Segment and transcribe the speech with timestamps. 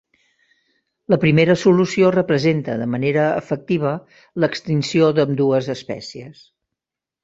[1.13, 3.95] La primera solució representa de manera efectiva
[4.45, 6.47] l'extinció d'ambdues espècies.